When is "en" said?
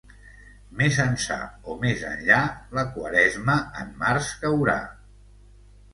3.85-3.95